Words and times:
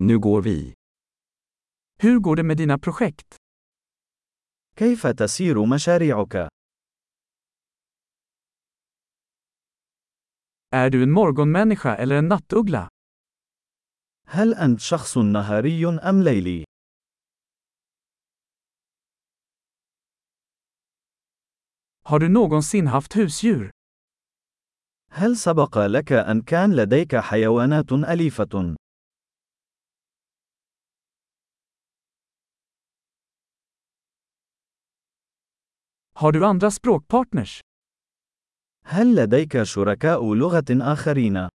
Nu 0.00 0.18
går 0.18 0.42
vi. 0.42 0.74
Hur 2.02 2.18
går 2.20 2.36
det 2.36 2.42
med 2.42 2.56
dina 2.56 2.78
projekt? 2.78 3.36
كيف 4.76 5.06
تسير 5.06 5.64
مشاريعك؟ 5.66 6.48
Är 10.70 10.90
du 10.90 11.02
en 11.02 11.10
morgonmänniska 11.10 11.96
eller 11.96 12.16
en 12.16 12.28
nattuggla? 12.28 12.88
هل 14.26 14.54
أنت 14.54 14.80
شخص 14.80 15.18
نهاري 15.18 15.86
أم 15.88 16.22
ليلي؟ 16.22 16.64
Har 22.04 22.18
du 22.18 22.28
någonsin 22.28 22.86
haft 22.86 23.14
husdjur? 23.14 23.70
هل 25.10 25.36
سبق 25.36 25.78
لك 25.78 26.12
أن 26.12 26.42
كان 26.42 26.76
لديك 26.76 27.16
حيوانات 27.16 27.92
أليفة؟ 27.92 28.76
Har 36.18 36.32
du 36.32 36.46
andra 36.46 36.70
språkpartners? 36.70 37.60
هل 38.84 39.16
لديك 39.16 39.62
شركاء 39.62 40.34
لغة 40.34 40.64
آخرين؟ 40.70 41.48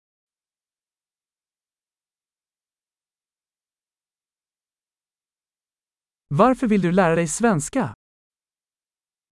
Varför 6.28 6.66
vill 6.66 6.80
du 6.80 6.92
lära 6.92 7.14
dig 7.14 7.28
svenska? 7.28 7.94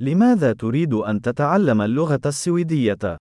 لماذا 0.01 0.53
تريد 0.53 0.95
أن 0.95 1.21
تتعلم 1.21 1.81
اللغة 1.81 2.21
السويدية؟ 2.27 3.19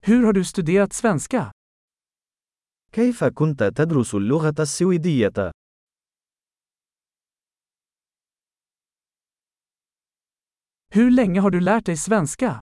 Hur 0.00 0.24
har 0.24 0.32
du 0.32 0.44
studerat 0.44 0.92
svenska? 0.92 1.52
كيف 2.94 3.24
كنت 3.24 3.62
تدرس 3.62 4.14
اللغة 4.14 4.54
السويدية؟ 4.60 5.50
Hur 10.94 11.10
länge 11.10 11.40
har 11.40 11.50
du 11.50 11.60
lärt 11.60 11.86
dig 11.86 11.96
svenska? 11.96 12.60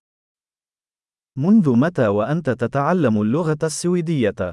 منذ 1.38 1.76
متى 1.76 2.08
وأنت 2.08 2.50
تتعلم 2.50 3.20
اللغة 3.22 3.58
السويدية؟ 3.62 4.52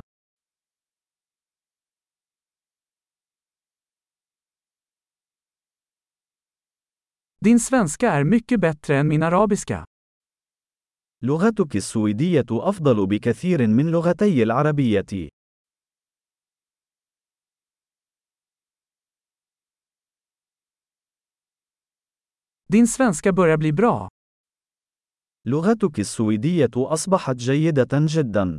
Din 7.39 7.59
svenska 7.59 8.11
är 8.11 8.23
mycket 8.23 8.59
bättre 8.59 8.97
än 8.97 9.07
min 9.07 9.23
arabiska. 9.23 9.85
لغتك 11.23 11.75
السويدية 11.75 12.45
أفضل 12.51 13.07
بكثير 13.07 13.67
من 13.67 13.91
لغتي 13.91 14.43
العربية. 14.43 15.36
Din 22.68 22.86
svenska 22.86 23.32
börjar 23.32 23.56
bli 23.56 23.72
bra. 23.72 24.08
لغتك 25.46 25.98
السويدية 26.00 26.70
أصبحت 26.76 27.36
جيدة 27.36 27.88
جدا. 27.92 28.58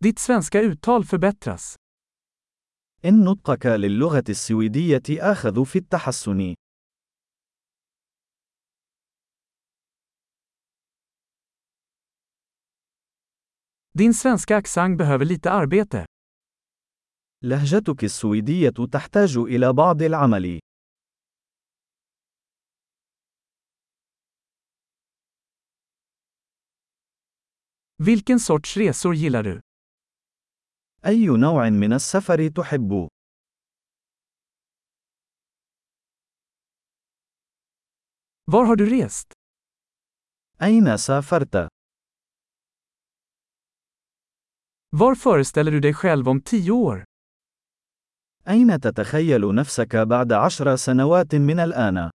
Ditt 0.00 0.18
svenska 0.18 0.60
uttal 0.60 1.04
förbättras. 1.04 1.76
إن 3.04 3.24
نطقك 3.24 3.66
للغة 3.66 4.24
السويدية 4.28 5.02
آخذ 5.10 5.64
في 5.64 5.78
التحسن. 5.78 6.54
Din 13.94 14.14
svenska 14.14 14.56
accent 14.56 14.98
behöver 14.98 15.24
lite 15.24 15.50
arbete. 15.50 16.06
لهجتك 17.43 18.03
السويدية 18.03 18.73
تحتاج 18.91 19.37
إلى 19.37 19.73
بعض 19.73 20.01
العمل. 20.01 20.59
Vilken 27.99 28.39
sorts 28.39 28.77
resor 28.77 29.13
gillar 29.13 29.43
du? 29.43 29.61
أي 31.05 31.27
نوع 31.27 31.69
من 31.69 31.93
السفر 31.93 32.47
تحب؟ 32.47 33.07
Var 38.51 38.65
har 38.65 38.75
du 38.75 38.89
rest? 38.89 39.33
أين 40.61 40.97
سافرت؟ 40.97 41.67
Var 44.91 45.15
föreställer 45.15 45.71
du 45.71 45.79
dig 45.79 45.93
själv 45.93 46.29
om 46.29 46.41
tio 46.41 46.71
år? 46.71 47.03
أين 48.49 48.79
تتخيل 48.79 49.55
نفسك 49.55 49.95
بعد 49.95 50.33
عشر 50.33 50.75
سنوات 50.75 51.35
من 51.35 51.59
الآن؟ 51.59 52.09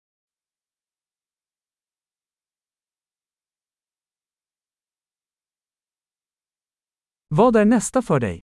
Vad 7.31 7.55
är 7.55 7.65
nästa 7.65 8.01
för 8.01 8.19
dig? 8.19 8.41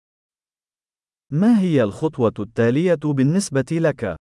ما 1.31 1.59
هي 1.59 1.83
الخطوة 1.83 2.33
التالية 2.39 2.99
بالنسبة 3.16 3.66
لك؟ 3.72 4.16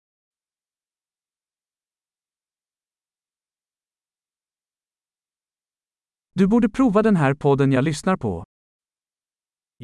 Du 6.34 6.46
borde 6.46 6.68
prova 6.68 7.02
den 7.02 7.16
här 7.16 7.34
podden 7.34 7.72
jag 7.72 7.84
lyssnar 7.84 8.16
på. 8.16 8.44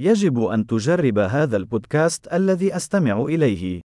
يجب 0.00 0.42
أن 0.44 0.66
تجرب 0.66 1.18
هذا 1.18 1.56
البودكاست 1.56 2.32
الذي 2.32 2.76
أستمع 2.76 3.22
إليه. 3.22 3.80